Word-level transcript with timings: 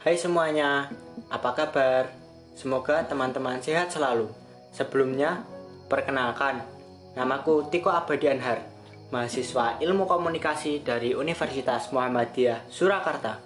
Hai 0.00 0.16
semuanya, 0.16 0.88
apa 1.28 1.52
kabar? 1.52 2.08
Semoga 2.56 3.04
teman-teman 3.04 3.60
sehat 3.60 3.92
selalu. 3.92 4.32
Sebelumnya, 4.72 5.44
perkenalkan, 5.92 6.64
namaku 7.12 7.68
Tiko 7.68 7.92
Abadi 7.92 8.32
Anhar, 8.32 8.64
mahasiswa 9.12 9.76
Ilmu 9.76 10.08
Komunikasi 10.08 10.80
dari 10.80 11.12
Universitas 11.12 11.92
Muhammadiyah 11.92 12.64
Surakarta. 12.72 13.44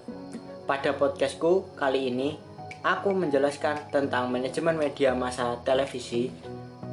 Pada 0.62 0.94
podcastku 0.94 1.74
kali 1.74 2.14
ini, 2.14 2.38
aku 2.86 3.10
menjelaskan 3.10 3.90
tentang 3.90 4.30
manajemen 4.30 4.78
media 4.78 5.10
massa 5.10 5.58
televisi 5.66 6.30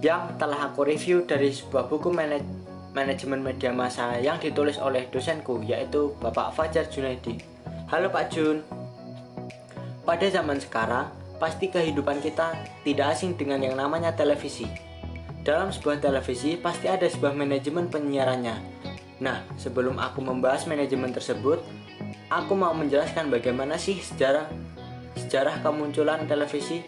yang 0.02 0.42
telah 0.42 0.74
aku 0.74 0.90
review 0.90 1.30
dari 1.30 1.54
sebuah 1.54 1.86
buku 1.86 2.10
manaj 2.10 2.42
manajemen 2.98 3.46
media 3.46 3.70
massa 3.70 4.18
yang 4.18 4.42
ditulis 4.42 4.82
oleh 4.82 5.06
dosenku 5.14 5.62
yaitu 5.62 6.18
Bapak 6.18 6.50
Fajar 6.58 6.90
Junaidi. 6.90 7.38
Halo 7.94 8.10
Pak 8.10 8.34
Jun. 8.34 8.81
Pada 10.12 10.28
zaman 10.28 10.60
sekarang, 10.60 11.08
pasti 11.40 11.72
kehidupan 11.72 12.20
kita 12.20 12.52
tidak 12.84 13.16
asing 13.16 13.40
dengan 13.40 13.64
yang 13.64 13.80
namanya 13.80 14.12
televisi. 14.12 14.68
Dalam 15.40 15.72
sebuah 15.72 16.04
televisi 16.04 16.60
pasti 16.60 16.92
ada 16.92 17.08
sebuah 17.08 17.32
manajemen 17.32 17.88
penyiarannya. 17.88 18.60
Nah, 19.24 19.48
sebelum 19.56 19.96
aku 19.96 20.20
membahas 20.20 20.68
manajemen 20.68 21.16
tersebut, 21.16 21.64
aku 22.28 22.60
mau 22.60 22.76
menjelaskan 22.76 23.32
bagaimana 23.32 23.80
sih 23.80 24.04
sejarah 24.04 24.52
sejarah 25.16 25.64
kemunculan 25.64 26.28
televisi. 26.28 26.84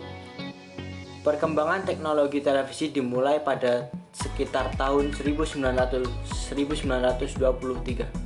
Perkembangan 1.24 1.88
teknologi 1.88 2.44
televisi 2.44 2.91
dimulai 2.91 3.40
pada 3.40 3.88
sekitar 4.12 4.76
tahun 4.76 5.16
1900 5.16 6.12
1923 6.52 8.23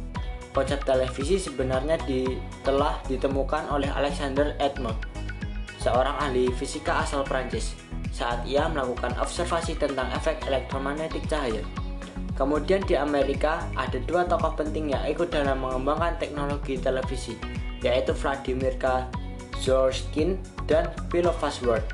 konsep 0.57 0.81
televisi 0.89 1.37
sebenarnya 1.37 2.01
di, 2.09 2.25
telah 2.65 2.97
ditemukan 3.05 3.69
oleh 3.69 3.93
Alexander 3.93 4.57
Edmond, 4.57 4.97
seorang 5.77 6.17
ahli 6.17 6.49
fisika 6.49 7.05
asal 7.05 7.21
Prancis, 7.21 7.77
saat 8.09 8.41
ia 8.41 8.65
melakukan 8.65 9.13
observasi 9.21 9.77
tentang 9.77 10.09
efek 10.17 10.41
elektromagnetik 10.49 11.29
cahaya. 11.29 11.61
Kemudian 12.33 12.81
di 12.89 12.97
Amerika 12.97 13.69
ada 13.77 14.01
dua 14.01 14.25
tokoh 14.25 14.57
penting 14.57 14.97
yang 14.97 15.05
ikut 15.05 15.29
dalam 15.29 15.61
mengembangkan 15.61 16.17
teknologi 16.17 16.81
televisi, 16.81 17.37
yaitu 17.85 18.17
Vladimir 18.17 18.73
K. 18.81 19.05
Zworskin 19.61 20.41
dan 20.65 20.89
Philip 21.13 21.37
Farnsworth. 21.37 21.85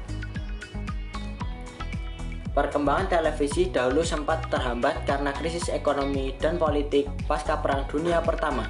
Perkembangan 2.54 3.10
televisi 3.10 3.74
dahulu 3.74 4.06
sempat 4.06 4.46
terhambat 4.46 5.10
karena 5.10 5.34
krisis 5.34 5.74
ekonomi 5.74 6.38
dan 6.38 6.62
politik 6.62 7.10
pasca 7.26 7.58
Perang 7.58 7.90
Dunia 7.90 8.22
Pertama. 8.22 8.70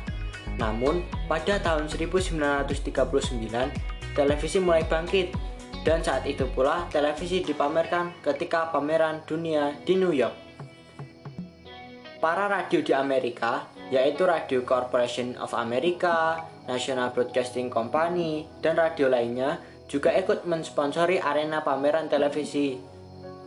Namun, 0.56 1.03
pada 1.28 1.59
tahun 1.59 1.92
1939, 1.92 2.64
televisi 4.16 4.58
mulai 4.64 4.88
bangkit 4.88 5.36
dan 5.84 6.00
saat 6.00 6.23
itu 6.23 6.48
pula 6.56 6.88
televisi 6.95 7.44
dipamerkan 7.44 8.16
ketika 8.23 8.72
pameran 8.72 9.20
dunia 9.28 9.76
di 9.84 10.00
New 10.00 10.16
York. 10.16 10.31
Para 12.23 12.48
radio 12.48 12.80
di 12.80 12.95
Amerika, 12.95 13.67
yaitu 13.92 14.23
Radio 14.23 14.64
Corporation 14.64 15.36
of 15.44 15.52
America, 15.52 16.39
National 16.72 17.11
Broadcasting 17.11 17.67
Company, 17.67 18.48
dan 18.64 18.80
radio 18.80 19.11
lainnya 19.11 19.59
juga 19.92 20.16
ikut 20.16 20.48
mensponsori 20.48 21.20
arena 21.20 21.59
pameran 21.59 22.08
televisi 22.08 22.92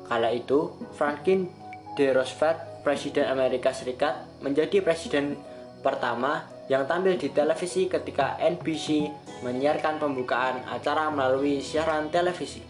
Kala 0.06 0.30
itu, 0.30 0.70
Franklin 0.94 1.50
D. 1.98 2.14
Roosevelt, 2.14 2.86
Presiden 2.86 3.26
Amerika 3.26 3.74
Serikat, 3.74 4.22
menjadi 4.38 4.78
presiden 4.78 5.34
pertama 5.82 6.46
yang 6.70 6.86
tampil 6.86 7.18
di 7.18 7.34
televisi 7.34 7.90
ketika 7.90 8.38
NBC 8.38 9.10
menyiarkan 9.42 9.98
pembukaan 9.98 10.62
acara 10.70 11.10
melalui 11.10 11.58
siaran 11.58 12.06
televisi. 12.10 12.62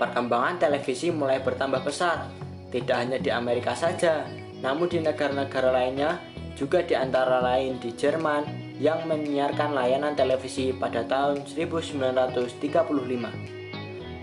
Perkembangan 0.00 0.58
televisi 0.58 1.12
mulai 1.12 1.44
bertambah 1.44 1.84
pesat, 1.84 2.24
tidak 2.72 2.96
hanya 2.98 3.18
di 3.20 3.30
Amerika 3.30 3.76
saja, 3.76 4.24
namun 4.64 4.88
di 4.88 5.00
negara-negara 5.00 5.70
lainnya, 5.70 6.18
juga 6.58 6.82
di 6.82 6.94
antara 6.96 7.40
lain 7.42 7.78
di 7.78 7.92
Jerman 7.94 8.44
yang 8.78 9.06
menyiarkan 9.06 9.74
layanan 9.74 10.16
televisi 10.18 10.72
pada 10.74 11.04
tahun 11.06 11.46
1935. 11.46 13.63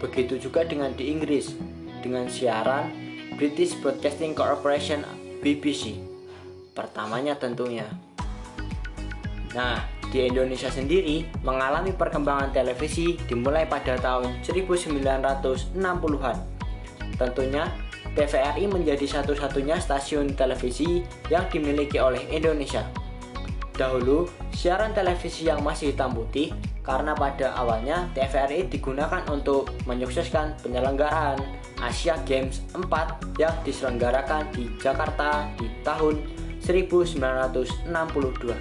Begitu 0.02 0.50
juga 0.50 0.66
dengan 0.66 0.90
di 0.98 1.14
Inggris 1.14 1.54
dengan 2.02 2.26
siaran 2.26 2.90
British 3.38 3.78
Broadcasting 3.78 4.34
Corporation 4.34 5.06
BBC. 5.46 6.02
Pertamanya 6.74 7.38
tentunya. 7.38 7.86
Nah, 9.54 9.86
di 10.10 10.26
Indonesia 10.26 10.74
sendiri 10.74 11.30
mengalami 11.46 11.94
perkembangan 11.94 12.50
televisi 12.50 13.16
dimulai 13.30 13.70
pada 13.70 13.96
tahun 14.02 14.42
1960-an. 14.42 16.38
Tentunya 17.16 17.70
TVRI 18.12 18.66
menjadi 18.68 19.06
satu-satunya 19.08 19.78
stasiun 19.80 20.34
televisi 20.34 21.06
yang 21.30 21.46
dimiliki 21.48 22.02
oleh 22.02 22.26
Indonesia. 22.34 22.84
Dahulu, 23.78 24.28
siaran 24.52 24.92
televisi 24.92 25.48
yang 25.48 25.64
masih 25.64 25.96
hitam 25.96 26.12
putih 26.12 26.52
karena 26.82 27.14
pada 27.14 27.54
awalnya 27.54 28.10
TVRI 28.18 28.66
digunakan 28.66 29.22
untuk 29.30 29.70
menyukseskan 29.86 30.58
penyelenggaraan 30.66 31.38
Asia 31.78 32.18
Games 32.26 32.66
4 32.74 33.38
yang 33.38 33.54
diselenggarakan 33.62 34.50
di 34.54 34.70
Jakarta 34.82 35.46
di 35.58 35.70
tahun 35.86 36.22
1962. 36.62 38.54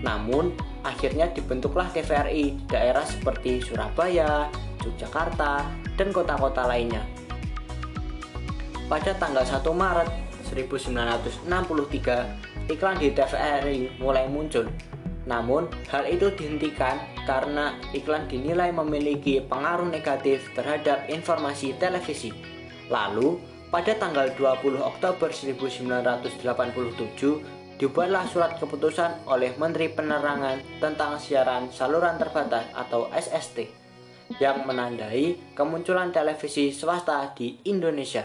Namun, 0.00 0.56
akhirnya 0.80 1.28
dibentuklah 1.32 1.88
TVRI 1.92 2.56
daerah 2.68 3.04
seperti 3.04 3.60
Surabaya, 3.60 4.48
Yogyakarta, 4.80 5.68
dan 5.96 6.12
kota-kota 6.12 6.64
lainnya. 6.64 7.04
Pada 8.88 9.12
tanggal 9.20 9.44
1 9.44 9.76
Maret 9.76 10.08
1963, 10.48 12.72
iklan 12.72 12.96
di 12.96 13.12
TVRI 13.12 14.00
mulai 14.00 14.24
muncul 14.26 14.66
namun, 15.28 15.68
hal 15.92 16.08
itu 16.08 16.32
dihentikan 16.32 16.96
karena 17.28 17.76
iklan 17.92 18.24
dinilai 18.24 18.72
memiliki 18.72 19.44
pengaruh 19.44 19.92
negatif 19.92 20.48
terhadap 20.56 21.04
informasi 21.12 21.76
televisi. 21.76 22.32
Lalu, 22.88 23.36
pada 23.68 23.92
tanggal 24.00 24.32
20 24.32 24.80
Oktober 24.80 25.28
1987, 25.28 27.76
dibuatlah 27.76 28.24
surat 28.28 28.56
keputusan 28.56 29.28
oleh 29.28 29.52
Menteri 29.60 29.92
Penerangan 29.92 30.80
tentang 30.80 31.20
siaran 31.20 31.68
saluran 31.72 32.16
terbatas 32.16 32.64
atau 32.72 33.08
SST 33.12 33.68
yang 34.40 34.64
menandai 34.68 35.36
kemunculan 35.56 36.12
televisi 36.12 36.72
swasta 36.72 37.32
di 37.36 37.60
Indonesia. 37.68 38.24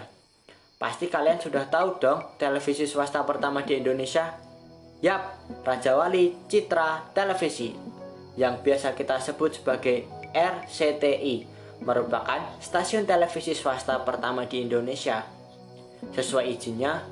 Pasti 0.76 1.08
kalian 1.08 1.40
sudah 1.40 1.72
tahu 1.72 2.04
dong 2.04 2.36
televisi 2.36 2.84
swasta 2.84 3.24
pertama 3.24 3.64
di 3.64 3.80
Indonesia 3.80 4.45
Yap, 5.04 5.36
Raja 5.68 6.00
Wali 6.00 6.48
Citra 6.48 7.12
Televisi 7.12 7.76
yang 8.40 8.64
biasa 8.64 8.96
kita 8.96 9.20
sebut 9.20 9.60
sebagai 9.60 10.08
RCTI 10.32 11.48
merupakan 11.84 12.56
stasiun 12.64 13.04
televisi 13.04 13.52
swasta 13.52 14.00
pertama 14.08 14.48
di 14.48 14.64
Indonesia. 14.64 15.24
Sesuai 16.16 16.56
izinnya, 16.56 17.04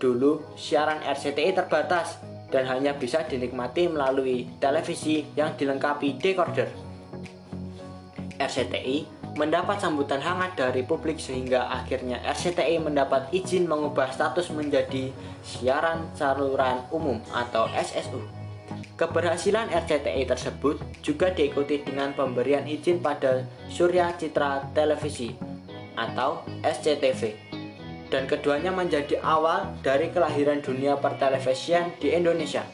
dulu 0.00 0.56
siaran 0.56 1.04
RCTI 1.04 1.52
terbatas 1.52 2.16
dan 2.48 2.64
hanya 2.68 2.96
bisa 2.96 3.20
dinikmati 3.28 3.88
melalui 3.92 4.48
televisi 4.56 5.24
yang 5.36 5.56
dilengkapi 5.56 6.16
decoder. 6.16 6.68
RCTI 8.40 9.19
mendapat 9.38 9.78
sambutan 9.78 10.18
hangat 10.18 10.58
dari 10.58 10.82
publik 10.82 11.20
sehingga 11.20 11.70
akhirnya 11.70 12.18
RCTI 12.26 12.82
mendapat 12.82 13.30
izin 13.30 13.70
mengubah 13.70 14.10
status 14.10 14.50
menjadi 14.50 15.14
siaran 15.44 16.10
saluran 16.18 16.82
umum 16.90 17.22
atau 17.30 17.70
SSU. 17.74 18.20
Keberhasilan 19.00 19.72
RCTI 19.72 20.28
tersebut 20.28 20.76
juga 21.00 21.32
diikuti 21.32 21.80
dengan 21.80 22.12
pemberian 22.12 22.68
izin 22.68 23.00
pada 23.00 23.48
Surya 23.72 24.12
Citra 24.12 24.68
Televisi 24.76 25.32
atau 25.96 26.44
SCTV. 26.60 27.48
Dan 28.10 28.26
keduanya 28.26 28.74
menjadi 28.74 29.22
awal 29.22 29.70
dari 29.86 30.10
kelahiran 30.10 30.60
dunia 30.60 30.98
pertelevisian 30.98 31.94
di 32.02 32.10
Indonesia. 32.10 32.66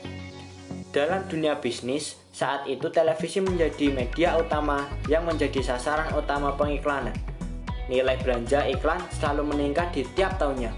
Dalam 0.91 1.29
dunia 1.29 1.61
bisnis, 1.61 2.17
saat 2.37 2.69
itu 2.69 2.93
televisi 2.93 3.41
menjadi 3.41 3.89
media 3.97 4.37
utama 4.37 4.85
yang 5.09 5.25
menjadi 5.25 5.65
sasaran 5.65 6.13
utama 6.13 6.53
pengiklanan. 6.53 7.17
Nilai 7.89 8.21
belanja 8.21 8.61
iklan 8.69 9.01
selalu 9.09 9.57
meningkat 9.57 9.89
di 9.97 10.05
tiap 10.13 10.37
tahunnya. 10.37 10.69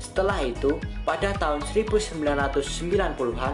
Setelah 0.00 0.40
itu, 0.40 0.80
pada 1.04 1.36
tahun 1.36 1.60
1990-an, 1.68 3.52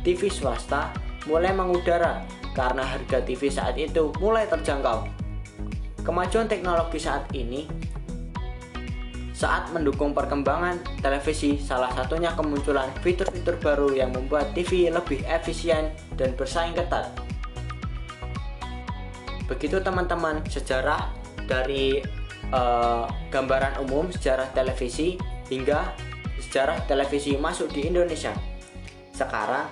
TV 0.00 0.32
swasta 0.32 0.96
mulai 1.28 1.52
mengudara 1.52 2.24
karena 2.56 2.80
harga 2.80 3.20
TV 3.20 3.52
saat 3.52 3.76
itu 3.76 4.08
mulai 4.16 4.48
terjangkau. 4.48 5.04
Kemajuan 6.00 6.48
teknologi 6.48 6.96
saat 6.96 7.28
ini 7.36 7.68
saat 9.36 9.68
mendukung 9.68 10.16
perkembangan 10.16 10.80
televisi, 11.04 11.60
salah 11.60 11.92
satunya 11.92 12.32
kemunculan 12.32 12.88
fitur-fitur 13.04 13.60
baru 13.60 13.92
yang 13.92 14.16
membuat 14.16 14.56
TV 14.56 14.88
lebih 14.88 15.20
efisien 15.28 15.92
dan 16.16 16.32
bersaing 16.40 16.72
ketat. 16.72 17.12
Begitu 19.44 19.76
teman-teman 19.84 20.40
sejarah 20.48 21.12
dari 21.44 22.00
uh, 22.48 23.04
gambaran 23.28 23.84
umum 23.84 24.08
sejarah 24.08 24.48
televisi 24.56 25.20
hingga 25.52 25.92
sejarah 26.40 26.88
televisi 26.88 27.36
masuk 27.36 27.68
di 27.76 27.92
Indonesia. 27.92 28.32
Sekarang 29.12 29.68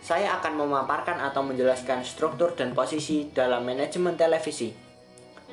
saya 0.00 0.40
akan 0.40 0.56
memaparkan 0.56 1.20
atau 1.20 1.44
menjelaskan 1.44 2.00
struktur 2.00 2.56
dan 2.56 2.72
posisi 2.72 3.28
dalam 3.28 3.62
manajemen 3.68 4.16
televisi. 4.16 4.72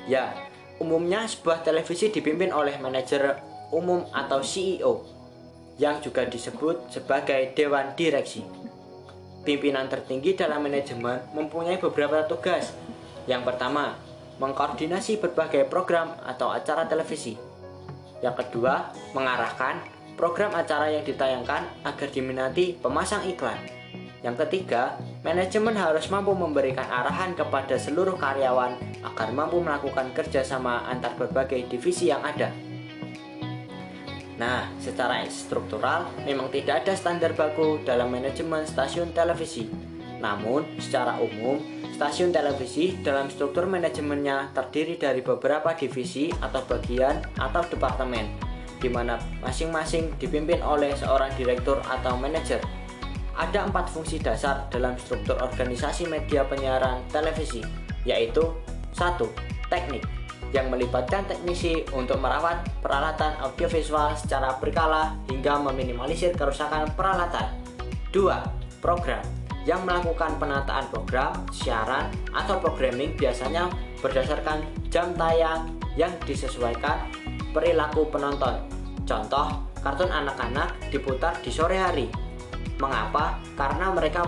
Ya, 0.08 0.49
umumnya 0.80 1.28
sebuah 1.28 1.60
televisi 1.60 2.08
dipimpin 2.08 2.50
oleh 2.50 2.80
manajer 2.80 3.36
umum 3.70 4.08
atau 4.10 4.40
CEO 4.40 5.04
yang 5.76 6.00
juga 6.00 6.24
disebut 6.24 6.92
sebagai 6.92 7.52
dewan 7.52 7.92
direksi. 7.94 8.42
Pimpinan 9.44 9.88
tertinggi 9.88 10.36
dalam 10.36 10.60
manajemen 10.60 11.24
mempunyai 11.32 11.80
beberapa 11.80 12.24
tugas. 12.28 12.76
Yang 13.24 13.52
pertama, 13.52 13.96
mengkoordinasi 14.36 15.20
berbagai 15.20 15.68
program 15.68 16.12
atau 16.24 16.52
acara 16.52 16.84
televisi. 16.84 17.36
Yang 18.20 18.44
kedua, 18.44 18.92
mengarahkan 19.16 19.80
program 20.20 20.52
acara 20.52 20.92
yang 20.92 21.04
ditayangkan 21.04 21.64
agar 21.88 22.08
diminati 22.12 22.76
pemasang 22.76 23.24
iklan. 23.24 23.56
Yang 24.20 24.44
ketiga, 24.44 25.00
manajemen 25.20 25.76
harus 25.76 26.08
mampu 26.08 26.32
memberikan 26.32 26.88
arahan 26.88 27.36
kepada 27.36 27.76
seluruh 27.76 28.16
karyawan 28.16 28.76
agar 29.04 29.28
mampu 29.36 29.60
melakukan 29.60 30.12
kerjasama 30.16 30.88
antar 30.88 31.12
berbagai 31.16 31.68
divisi 31.68 32.08
yang 32.08 32.24
ada. 32.24 32.48
Nah, 34.40 34.72
secara 34.80 35.20
struktural 35.28 36.08
memang 36.24 36.48
tidak 36.48 36.84
ada 36.84 36.96
standar 36.96 37.36
baku 37.36 37.84
dalam 37.84 38.08
manajemen 38.08 38.64
stasiun 38.64 39.12
televisi. 39.12 39.68
Namun, 40.16 40.64
secara 40.80 41.20
umum, 41.20 41.60
stasiun 41.92 42.32
televisi 42.32 42.96
dalam 43.04 43.28
struktur 43.28 43.68
manajemennya 43.68 44.56
terdiri 44.56 44.96
dari 44.96 45.20
beberapa 45.20 45.76
divisi 45.76 46.32
atau 46.40 46.64
bagian 46.64 47.20
atau 47.36 47.60
departemen, 47.68 48.32
di 48.80 48.88
mana 48.88 49.20
masing-masing 49.44 50.16
dipimpin 50.16 50.64
oleh 50.64 50.96
seorang 50.96 51.28
direktur 51.36 51.84
atau 51.84 52.16
manajer. 52.16 52.79
Ada 53.40 53.72
empat 53.72 53.88
fungsi 53.88 54.20
dasar 54.20 54.68
dalam 54.68 55.00
struktur 55.00 55.40
organisasi 55.40 56.04
media 56.04 56.44
penyiaran 56.44 57.00
televisi, 57.08 57.64
yaitu 58.04 58.44
satu 58.92 59.32
Teknik 59.72 60.04
yang 60.52 60.68
melibatkan 60.68 61.24
teknisi 61.24 61.86
untuk 61.94 62.18
merawat 62.18 62.66
peralatan 62.82 63.38
audiovisual 63.40 64.12
secara 64.18 64.58
berkala 64.60 65.16
hingga 65.30 65.56
meminimalisir 65.62 66.36
kerusakan 66.36 66.90
peralatan. 66.98 67.54
2. 68.12 68.82
Program 68.82 69.22
yang 69.62 69.86
melakukan 69.86 70.36
penataan 70.36 70.90
program, 70.90 71.32
siaran, 71.54 72.10
atau 72.34 72.58
programming 72.58 73.14
biasanya 73.14 73.70
berdasarkan 74.02 74.66
jam 74.90 75.14
tayang 75.14 75.70
yang 75.94 76.10
disesuaikan 76.26 77.06
perilaku 77.54 78.10
penonton. 78.10 78.58
Contoh, 79.06 79.64
kartun 79.80 80.10
anak-anak 80.10 80.74
diputar 80.90 81.38
di 81.40 81.50
sore 81.54 81.78
hari. 81.78 82.29
Mengapa? 82.80 83.38
Karena 83.54 83.92
mereka 83.92 84.24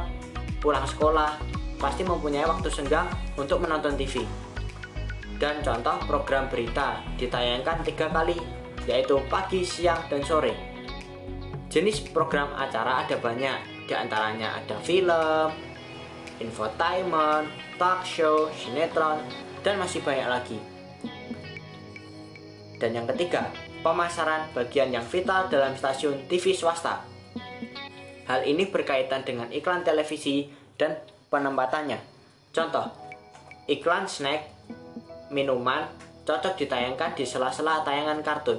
pulang 0.61 0.85
sekolah, 0.85 1.41
pasti 1.81 2.05
mempunyai 2.05 2.47
waktu 2.47 2.69
senggang 2.69 3.09
untuk 3.35 3.65
menonton 3.65 3.97
TV 3.97 4.23
dan 5.43 5.59
contoh 5.59 5.99
program 6.07 6.47
berita 6.47 7.03
ditayangkan 7.19 7.83
tiga 7.83 8.07
kali, 8.15 8.39
yaitu 8.87 9.19
pagi, 9.27 9.67
siang, 9.67 9.99
dan 10.07 10.23
sore. 10.23 10.55
Jenis 11.67 12.07
program 12.15 12.55
acara 12.55 13.03
ada 13.03 13.19
banyak, 13.19 13.91
di 13.91 13.95
antaranya 13.99 14.63
ada 14.63 14.79
film, 14.87 15.51
infotainment, 16.39 17.51
talk 17.75 18.07
show, 18.07 18.47
sinetron, 18.55 19.19
dan 19.67 19.83
masih 19.83 19.99
banyak 20.07 20.31
lagi. 20.31 20.59
Dan 22.79 22.95
yang 22.95 23.11
ketiga, 23.11 23.51
pemasaran 23.83 24.47
bagian 24.55 24.95
yang 24.95 25.03
vital 25.03 25.51
dalam 25.51 25.75
stasiun 25.75 26.23
TV 26.31 26.55
swasta. 26.55 27.03
Hal 28.33 28.49
ini 28.49 28.65
berkaitan 28.65 29.29
dengan 29.29 29.53
iklan 29.53 29.85
televisi 29.85 30.49
dan 30.81 30.97
penempatannya. 31.29 32.01
Contoh, 32.49 32.89
iklan 33.69 34.09
snack 34.09 34.49
minuman 35.29 35.85
cocok 36.25 36.57
ditayangkan 36.57 37.13
di 37.13 37.29
sela-sela 37.29 37.85
tayangan 37.85 38.25
kartun. 38.25 38.57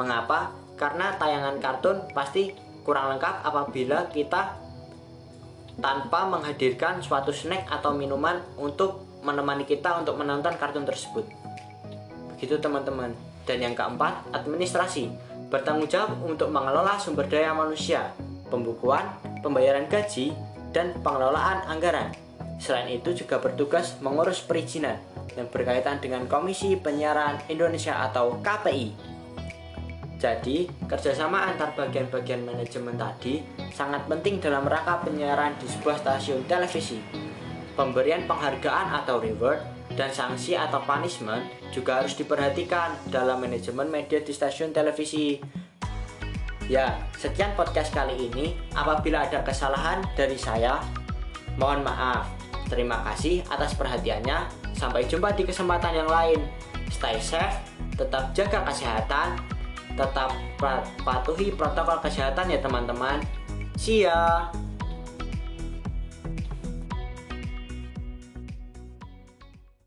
Mengapa? 0.00 0.56
Karena 0.80 1.12
tayangan 1.20 1.60
kartun 1.60 2.00
pasti 2.16 2.56
kurang 2.80 3.12
lengkap 3.12 3.44
apabila 3.44 4.08
kita 4.08 4.56
tanpa 5.84 6.24
menghadirkan 6.24 7.04
suatu 7.04 7.28
snack 7.28 7.68
atau 7.68 7.92
minuman 7.92 8.40
untuk 8.56 9.04
menemani 9.20 9.68
kita 9.68 10.00
untuk 10.00 10.16
menonton 10.16 10.56
kartun 10.56 10.88
tersebut. 10.88 11.28
Begitu 12.32 12.56
teman-teman. 12.56 13.12
Dan 13.44 13.60
yang 13.60 13.76
keempat, 13.76 14.32
administrasi. 14.32 15.12
Bertanggung 15.52 15.92
jawab 15.92 16.16
untuk 16.24 16.48
mengelola 16.48 16.96
sumber 16.96 17.28
daya 17.28 17.52
manusia, 17.52 18.12
pembukuan, 18.48 19.04
pembayaran 19.44 19.86
gaji, 19.86 20.32
dan 20.72 20.92
pengelolaan 21.00 21.64
anggaran. 21.68 22.12
Selain 22.58 22.90
itu 22.90 23.14
juga 23.14 23.38
bertugas 23.38 23.96
mengurus 24.02 24.42
perizinan, 24.42 24.98
yang 25.38 25.46
berkaitan 25.46 26.02
dengan 26.02 26.26
Komisi 26.26 26.74
Penyiaran 26.74 27.38
Indonesia 27.46 28.02
atau 28.02 28.42
KPI. 28.42 28.90
Jadi, 30.18 30.66
kerjasama 30.90 31.46
antar 31.46 31.78
bagian-bagian 31.78 32.42
manajemen 32.42 32.98
tadi 32.98 33.38
sangat 33.70 34.02
penting 34.10 34.42
dalam 34.42 34.66
rangka 34.66 35.06
penyiaran 35.06 35.54
di 35.62 35.70
sebuah 35.70 36.02
stasiun 36.02 36.42
televisi. 36.50 36.98
Pemberian 37.78 38.26
penghargaan 38.26 38.98
atau 38.98 39.22
reward 39.22 39.62
dan 39.94 40.10
sanksi 40.10 40.58
atau 40.58 40.82
punishment 40.82 41.46
juga 41.70 42.02
harus 42.02 42.18
diperhatikan 42.18 42.98
dalam 43.06 43.38
manajemen 43.38 43.86
media 43.86 44.18
di 44.18 44.34
stasiun 44.34 44.74
televisi. 44.74 45.38
Ya, 46.68 47.00
sekian 47.16 47.56
podcast 47.56 47.96
kali 47.96 48.28
ini. 48.28 48.52
Apabila 48.76 49.24
ada 49.24 49.40
kesalahan 49.40 50.04
dari 50.12 50.36
saya, 50.36 50.76
mohon 51.56 51.80
maaf. 51.80 52.28
Terima 52.68 53.00
kasih 53.08 53.40
atas 53.48 53.72
perhatiannya. 53.72 54.52
Sampai 54.76 55.08
jumpa 55.08 55.32
di 55.32 55.48
kesempatan 55.48 55.96
yang 55.96 56.12
lain. 56.12 56.44
Stay 56.92 57.16
safe, 57.16 57.56
tetap 57.96 58.36
jaga 58.36 58.68
kesehatan, 58.68 59.40
tetap 59.96 60.36
patuhi 61.00 61.56
protokol 61.56 62.04
kesehatan 62.04 62.52
ya 62.52 62.60
teman-teman. 62.60 63.24
See 63.80 64.04
ya. 64.04 64.52